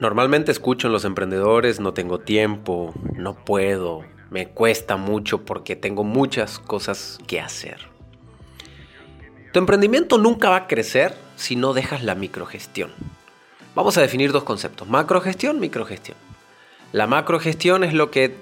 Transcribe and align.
Normalmente 0.00 0.50
escucho 0.50 0.86
en 0.86 0.94
los 0.94 1.04
emprendedores, 1.04 1.78
no 1.78 1.92
tengo 1.92 2.18
tiempo, 2.20 2.94
no 3.16 3.34
puedo, 3.34 4.02
me 4.30 4.48
cuesta 4.48 4.96
mucho 4.96 5.44
porque 5.44 5.76
tengo 5.76 6.04
muchas 6.04 6.58
cosas 6.58 7.18
que 7.26 7.38
hacer. 7.38 7.80
Tu 9.52 9.58
emprendimiento 9.58 10.16
nunca 10.16 10.48
va 10.48 10.56
a 10.56 10.66
crecer 10.66 11.14
si 11.36 11.54
no 11.54 11.74
dejas 11.74 12.02
la 12.02 12.14
microgestión. 12.14 12.92
Vamos 13.74 13.98
a 13.98 14.00
definir 14.00 14.32
dos 14.32 14.44
conceptos, 14.44 14.88
macrogestión, 14.88 15.60
microgestión. 15.60 16.16
La 16.92 17.06
macrogestión 17.06 17.84
es 17.84 17.92
lo 17.92 18.10
que 18.10 18.34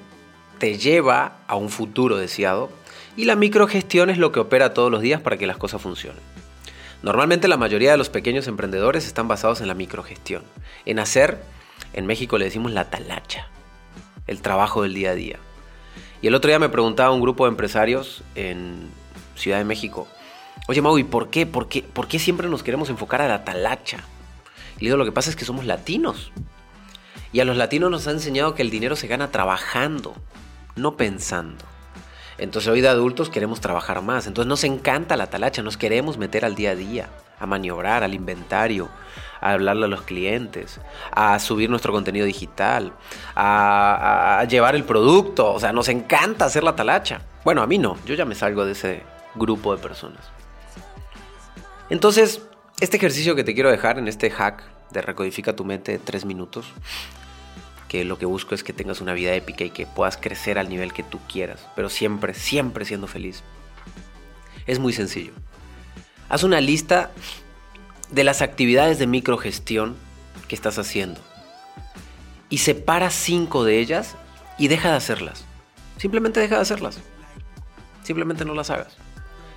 te 0.60 0.78
lleva 0.78 1.38
a 1.48 1.56
un 1.56 1.70
futuro 1.70 2.18
deseado 2.18 2.70
y 3.16 3.24
la 3.24 3.34
microgestión 3.34 4.10
es 4.10 4.18
lo 4.18 4.30
que 4.30 4.38
opera 4.38 4.74
todos 4.74 4.92
los 4.92 5.02
días 5.02 5.20
para 5.20 5.36
que 5.36 5.48
las 5.48 5.56
cosas 5.56 5.82
funcionen. 5.82 6.22
Normalmente 7.02 7.46
la 7.46 7.56
mayoría 7.56 7.92
de 7.92 7.96
los 7.96 8.08
pequeños 8.08 8.48
emprendedores 8.48 9.06
están 9.06 9.28
basados 9.28 9.60
en 9.60 9.68
la 9.68 9.74
microgestión, 9.74 10.42
en 10.84 10.98
hacer, 10.98 11.40
en 11.92 12.06
México 12.06 12.38
le 12.38 12.46
decimos 12.46 12.72
la 12.72 12.90
talacha, 12.90 13.48
el 14.26 14.42
trabajo 14.42 14.82
del 14.82 14.94
día 14.94 15.10
a 15.10 15.14
día. 15.14 15.38
Y 16.20 16.26
el 16.26 16.34
otro 16.34 16.48
día 16.48 16.58
me 16.58 16.68
preguntaba 16.68 17.12
un 17.12 17.20
grupo 17.20 17.44
de 17.44 17.50
empresarios 17.50 18.24
en 18.34 18.90
Ciudad 19.36 19.58
de 19.58 19.64
México, 19.64 20.08
oye 20.66 20.82
Mau, 20.82 20.98
¿y 20.98 21.04
por 21.04 21.30
qué? 21.30 21.46
¿Por 21.46 21.68
qué, 21.68 21.82
¿Por 21.82 22.08
qué 22.08 22.18
siempre 22.18 22.48
nos 22.48 22.64
queremos 22.64 22.90
enfocar 22.90 23.22
a 23.22 23.28
la 23.28 23.44
talacha? 23.44 23.98
Y 24.78 24.80
le 24.80 24.86
digo, 24.86 24.96
lo 24.96 25.04
que 25.04 25.12
pasa 25.12 25.30
es 25.30 25.36
que 25.36 25.44
somos 25.44 25.66
latinos. 25.66 26.32
Y 27.32 27.40
a 27.40 27.44
los 27.44 27.56
latinos 27.56 27.90
nos 27.90 28.06
han 28.08 28.14
enseñado 28.14 28.54
que 28.54 28.62
el 28.62 28.70
dinero 28.70 28.96
se 28.96 29.06
gana 29.06 29.30
trabajando, 29.30 30.14
no 30.74 30.96
pensando. 30.96 31.64
Entonces 32.38 32.70
hoy 32.70 32.80
de 32.80 32.88
adultos 32.88 33.30
queremos 33.30 33.60
trabajar 33.60 34.00
más. 34.00 34.26
Entonces 34.26 34.48
nos 34.48 34.64
encanta 34.64 35.16
la 35.16 35.28
talacha, 35.28 35.62
nos 35.62 35.76
queremos 35.76 36.18
meter 36.18 36.44
al 36.44 36.54
día 36.54 36.70
a 36.70 36.74
día, 36.76 37.08
a 37.38 37.46
maniobrar, 37.46 38.04
al 38.04 38.14
inventario, 38.14 38.88
a 39.40 39.52
hablarle 39.52 39.86
a 39.86 39.88
los 39.88 40.02
clientes, 40.02 40.80
a 41.10 41.38
subir 41.40 41.68
nuestro 41.68 41.92
contenido 41.92 42.26
digital, 42.26 42.92
a, 43.34 44.44
llevar 44.48 44.76
el 44.76 44.84
producto. 44.84 45.52
O 45.52 45.58
sea, 45.58 45.72
nos 45.72 45.88
encanta 45.88 46.44
hacer 46.44 46.62
la 46.62 46.76
talacha. 46.76 47.20
Bueno, 47.44 47.60
a 47.62 47.66
mí 47.66 47.78
no, 47.78 47.96
yo 48.06 48.14
ya 48.14 48.24
me 48.24 48.36
salgo 48.36 48.64
de 48.64 48.72
ese 48.72 49.02
grupo 49.34 49.74
de 49.74 49.82
personas. 49.82 50.30
Entonces, 51.90 52.42
este 52.80 52.98
ejercicio 52.98 53.34
que 53.34 53.42
te 53.44 53.54
quiero 53.54 53.70
dejar 53.70 53.98
en 53.98 54.06
este 54.06 54.30
hack 54.30 54.62
de 54.90 55.02
recodifica 55.02 55.56
tu 55.56 55.64
mente 55.64 55.98
tres 55.98 56.24
minutos 56.24 56.66
que 57.88 58.04
lo 58.04 58.18
que 58.18 58.26
busco 58.26 58.54
es 58.54 58.62
que 58.62 58.72
tengas 58.72 59.00
una 59.00 59.14
vida 59.14 59.34
épica 59.34 59.64
y 59.64 59.70
que 59.70 59.86
puedas 59.86 60.16
crecer 60.16 60.58
al 60.58 60.68
nivel 60.68 60.92
que 60.92 61.02
tú 61.02 61.18
quieras, 61.26 61.66
pero 61.74 61.88
siempre, 61.88 62.34
siempre 62.34 62.84
siendo 62.84 63.06
feliz. 63.06 63.42
Es 64.66 64.78
muy 64.78 64.92
sencillo. 64.92 65.32
Haz 66.28 66.42
una 66.42 66.60
lista 66.60 67.10
de 68.10 68.24
las 68.24 68.42
actividades 68.42 68.98
de 68.98 69.06
microgestión 69.06 69.96
que 70.46 70.54
estás 70.54 70.78
haciendo 70.78 71.20
y 72.50 72.58
separa 72.58 73.10
cinco 73.10 73.64
de 73.64 73.78
ellas 73.78 74.16
y 74.58 74.68
deja 74.68 74.90
de 74.90 74.96
hacerlas. 74.96 75.44
Simplemente 75.96 76.40
deja 76.40 76.56
de 76.56 76.62
hacerlas. 76.62 77.00
Simplemente 78.02 78.44
no 78.44 78.54
las 78.54 78.70
hagas. 78.70 78.96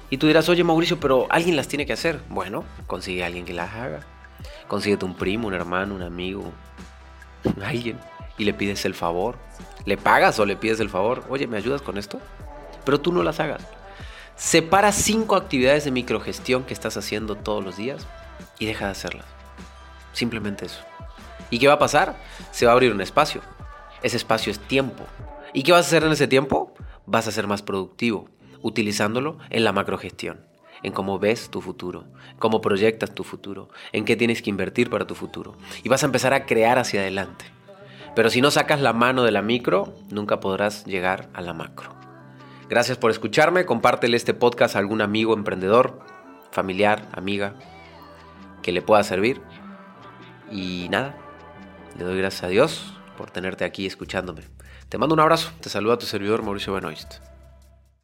Y 0.10 0.18
tú 0.18 0.28
dirás, 0.28 0.50
oye 0.50 0.64
Mauricio, 0.64 1.00
pero 1.00 1.28
alguien 1.30 1.56
las 1.56 1.68
tiene 1.68 1.86
que 1.86 1.94
hacer. 1.94 2.22
Bueno, 2.30 2.66
consigue 2.88 3.24
a 3.24 3.28
alguien 3.28 3.46
que 3.46 3.54
las 3.54 3.74
haga. 3.74 4.02
Consíguete 4.68 5.06
un 5.06 5.16
primo, 5.16 5.48
un 5.48 5.54
hermano, 5.54 5.96
un 5.96 6.02
amigo, 6.02 6.52
alguien 7.64 8.00
y 8.42 8.44
le 8.44 8.56
pides 8.56 8.86
el 8.86 8.96
favor. 8.96 9.38
Le 9.86 9.98
pagas 9.98 10.40
o 10.40 10.46
le 10.48 10.56
pides 10.56 10.80
el 10.80 10.90
favor. 10.90 11.24
Oye, 11.30 11.46
¿me 11.46 11.58
ayudas 11.58 11.84
con 11.84 12.00
esto? 12.00 12.20
Pero 12.84 13.00
tú 13.00 13.14
no 13.14 13.22
las 13.22 13.40
hagas. 13.40 13.68
Separa 14.36 14.92
cinco 14.92 15.36
actividades 15.36 15.86
de 15.86 15.92
microgestión 15.92 16.64
que 16.64 16.74
estás 16.74 16.98
haciendo 16.98 17.36
todos 17.36 17.64
los 17.64 17.78
días 17.78 18.08
y 18.58 18.66
deja 18.66 18.86
de 18.86 18.92
hacerlas. 18.92 19.28
Simplemente 20.12 20.66
eso. 20.66 20.82
¿Y 21.52 21.60
qué 21.60 21.68
va 21.68 21.76
a 21.76 21.80
pasar? 21.80 22.16
Se 22.50 22.66
va 22.66 22.72
a 22.72 22.74
abrir 22.74 22.92
un 22.92 23.02
espacio. 23.02 23.42
Ese 24.02 24.18
espacio 24.18 24.52
es 24.52 24.58
tiempo. 24.58 25.06
¿Y 25.54 25.62
qué 25.62 25.72
vas 25.72 25.86
a 25.86 25.88
hacer 25.90 26.04
en 26.04 26.12
ese 26.12 26.28
tiempo? 26.28 26.74
Vas 27.06 27.28
a 27.28 27.32
ser 27.32 27.46
más 27.46 27.62
productivo, 27.62 28.28
utilizándolo 28.64 29.38
en 29.52 29.64
la 29.64 29.72
macrogestión, 29.72 30.48
en 30.82 30.94
cómo 30.94 31.20
ves 31.20 31.52
tu 31.52 31.62
futuro, 31.62 32.06
cómo 32.40 32.60
proyectas 32.60 33.14
tu 33.14 33.24
futuro, 33.24 33.70
en 33.92 34.04
qué 34.04 34.16
tienes 34.16 34.42
que 34.42 34.50
invertir 34.50 34.90
para 34.90 35.06
tu 35.06 35.14
futuro. 35.14 35.58
Y 35.84 35.90
vas 35.90 36.02
a 36.02 36.08
empezar 36.08 36.34
a 36.34 36.48
crear 36.48 36.80
hacia 36.80 37.02
adelante. 37.02 37.46
Pero 38.16 38.30
si 38.30 38.42
no 38.42 38.52
sacas 38.52 38.82
la 38.82 38.94
mano 38.94 39.24
de 39.24 39.32
la 39.32 39.42
micro, 39.42 39.94
nunca 40.10 40.40
podrás 40.40 40.86
llegar 40.86 41.30
a 41.34 41.42
la 41.42 41.54
macro. 41.54 41.96
Gracias 42.70 42.98
por 42.98 43.12
escucharme, 43.12 43.66
compártele 43.66 44.18
este 44.18 44.34
podcast 44.34 44.76
a 44.76 44.80
algún 44.80 45.02
amigo 45.02 45.34
emprendedor, 45.34 46.00
familiar, 46.52 47.08
amiga, 47.14 47.56
que 48.62 48.72
le 48.72 48.82
pueda 48.82 49.04
servir. 49.04 49.42
Y 50.50 50.88
nada, 50.90 51.16
le 51.98 52.04
doy 52.04 52.18
gracias 52.18 52.44
a 52.44 52.48
Dios 52.48 52.94
por 53.18 53.32
tenerte 53.32 53.66
aquí 53.66 53.86
escuchándome. 53.86 54.44
Te 54.90 54.98
mando 54.98 55.14
un 55.14 55.22
abrazo, 55.22 55.52
te 55.62 55.70
saluda 55.70 55.98
tu 55.98 56.06
servidor 56.06 56.44
Mauricio 56.44 56.74
Benoist. 56.74 57.31